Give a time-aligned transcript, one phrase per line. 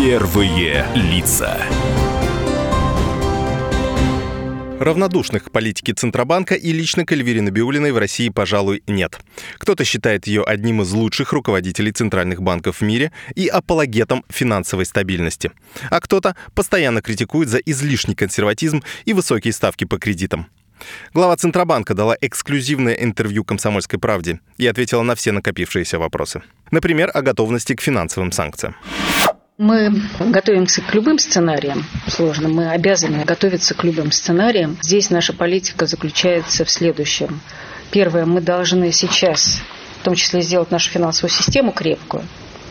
[0.00, 1.60] Первые лица.
[4.78, 9.18] Равнодушных к политике Центробанка и лично к Эльвире Набиулиной в России, пожалуй, нет.
[9.58, 15.50] Кто-то считает ее одним из лучших руководителей центральных банков в мире и апологетом финансовой стабильности.
[15.90, 20.46] А кто-то постоянно критикует за излишний консерватизм и высокие ставки по кредитам.
[21.12, 26.42] Глава Центробанка дала эксклюзивное интервью «Комсомольской правде» и ответила на все накопившиеся вопросы.
[26.70, 28.76] Например, о готовности к финансовым санкциям.
[29.58, 32.54] Мы готовимся к любым сценариям сложным.
[32.54, 34.78] Мы обязаны готовиться к любым сценариям.
[34.82, 37.40] Здесь наша политика заключается в следующем.
[37.90, 39.60] Первое, мы должны сейчас,
[40.00, 42.22] в том числе, сделать нашу финансовую систему крепкую,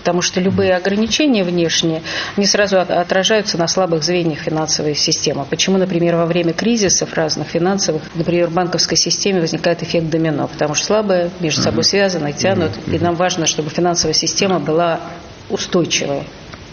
[0.00, 2.02] потому что любые ограничения внешние,
[2.36, 5.46] они сразу отражаются на слабых звеньях финансовой системы.
[5.48, 10.74] Почему, например, во время кризисов разных финансовых, например, в банковской системе возникает эффект домино, потому
[10.74, 15.00] что слабые между собой связаны, тянут, и нам важно, чтобы финансовая система была
[15.48, 16.24] устойчивой,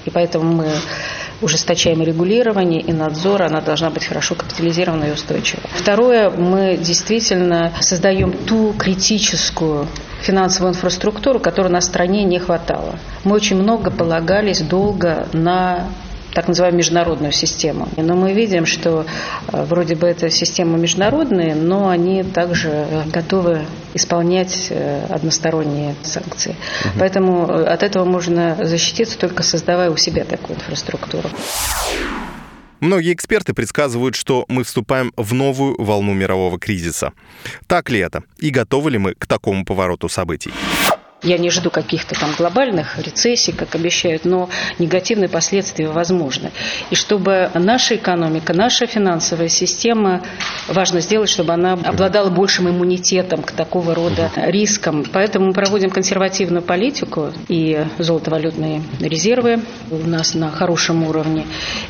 [0.05, 0.67] и поэтому мы
[1.41, 5.61] ужесточаем регулирование и надзор, она должна быть хорошо капитализирована и устойчива.
[5.73, 9.87] Второе, мы действительно создаем ту критическую
[10.21, 12.95] финансовую инфраструктуру, которой на стране не хватало.
[13.23, 15.87] Мы очень много полагались долго на
[16.33, 17.87] так называемую международную систему.
[17.97, 19.05] Но мы видим, что
[19.51, 26.51] э, вроде бы это системы международные, но они также э, готовы исполнять э, односторонние санкции.
[26.51, 26.99] Угу.
[26.99, 31.29] Поэтому от этого можно защититься, только создавая у себя такую инфраструктуру.
[32.79, 37.13] Многие эксперты предсказывают, что мы вступаем в новую волну мирового кризиса.
[37.67, 38.23] Так ли это?
[38.39, 40.51] И готовы ли мы к такому повороту событий?
[41.23, 46.51] Я не жду каких-то там глобальных рецессий, как обещают, но негативные последствия возможны.
[46.89, 50.23] И чтобы наша экономика, наша финансовая система,
[50.67, 55.05] важно сделать, чтобы она обладала большим иммунитетом к такого рода рискам.
[55.13, 59.61] Поэтому мы проводим консервативную политику, и золотовалютные резервы
[59.91, 61.45] у нас на хорошем уровне,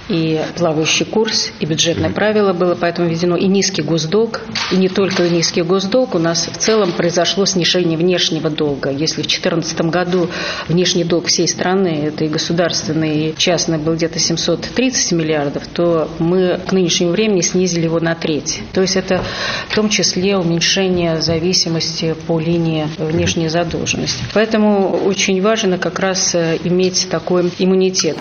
[0.09, 4.41] и плавающий курс, и бюджетное правило было поэтому введено, и низкий госдолг,
[4.73, 8.89] и не только низкий госдолг, у нас в целом произошло снижение внешнего долга.
[8.89, 10.29] Если в 2014 году
[10.67, 16.59] внешний долг всей страны, это и государственный, и частный, был где-то 730 миллиардов, то мы
[16.67, 18.61] к нынешнему времени снизили его на треть.
[18.73, 19.23] То есть это
[19.69, 24.23] в том числе уменьшение зависимости по линии внешней задолженности.
[24.33, 28.17] Поэтому очень важно как раз э, иметь такой иммунитет.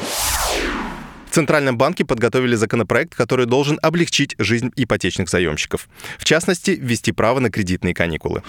[1.30, 5.88] В Центральном банке подготовили законопроект, который должен облегчить жизнь ипотечных заемщиков.
[6.18, 8.42] В частности, ввести право на кредитные каникулы.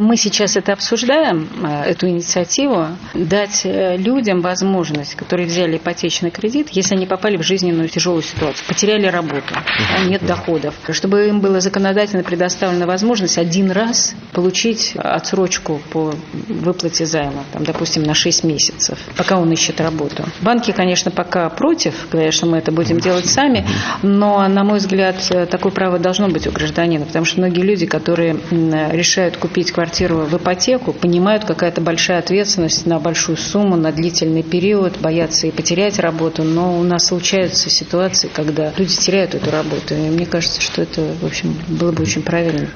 [0.00, 6.70] Мы сейчас это обсуждаем, э, эту инициативу, дать э, людям возможность, которые взяли ипотечный кредит,
[6.70, 11.60] если они попали в жизненную тяжелую ситуацию, потеряли работу, а нет доходов, чтобы им была
[11.60, 16.14] законодательно предоставлена возможность один раз получить отсрочку по
[16.48, 20.24] выплате займа, там, допустим, на 6 месяцев, пока он ищет работу.
[20.40, 23.66] Банки, конечно, пока против, говорят, что мы это будем делать сами,
[24.02, 25.16] но, на мой взгляд,
[25.50, 30.18] такое право должно быть у гражданина, потому что многие люди, которые решают купить квартиру, квартиру
[30.18, 35.50] в ипотеку, понимают, какая то большая ответственность на большую сумму, на длительный период, боятся и
[35.50, 40.60] потерять работу, но у нас случаются ситуации, когда люди теряют эту работу, и мне кажется,
[40.60, 42.68] что это, в общем, было бы очень правильно.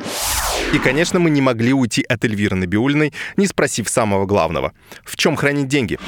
[0.72, 4.72] И, конечно, мы не могли уйти от Эльвиры Набиулиной, не спросив самого главного.
[5.04, 6.00] В чем хранить деньги?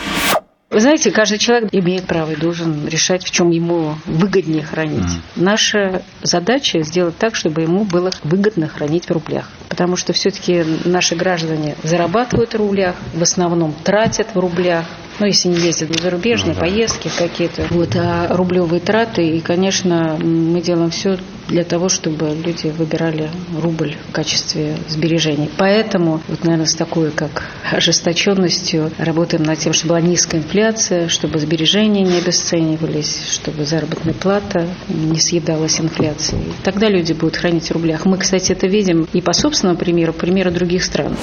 [0.68, 5.04] Вы знаете, каждый человек имеет право и должен решать, в чем ему выгоднее хранить.
[5.04, 5.20] Mm.
[5.36, 9.48] Наша задача сделать так, чтобы ему было выгодно хранить в рублях.
[9.68, 14.86] Потому что все-таки наши граждане зарабатывают в рублях, в основном тратят в рублях,
[15.18, 16.60] ну, если не ездят в зарубежные ну, да.
[16.60, 19.26] поездки какие-то, вот, а рублевые траты.
[19.26, 21.18] И, конечно, мы делаем все
[21.48, 25.48] для того, чтобы люди выбирали рубль в качестве сбережений.
[25.56, 31.38] Поэтому, вот, наверное, с такой, как ожесточенностью работаем над тем, чтобы была низкая инфляция, чтобы
[31.38, 36.52] сбережения не обесценивались, чтобы заработная плата не съедалась инфляцией.
[36.64, 38.04] Тогда люди будут хранить в рублях.
[38.04, 41.16] Мы, кстати, это видим и по собственному примеру, примеру других стран.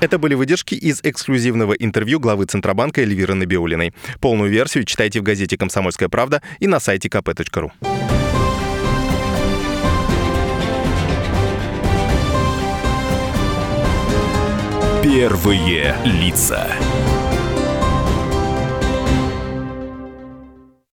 [0.00, 3.92] Это были выдержки из эксклюзивного интервью главы Центробанка Эльвиры Набиулиной.
[4.20, 7.72] Полную версию читайте в газете «Комсомольская правда» и на сайте kp.ru.
[15.02, 16.68] Первые лица.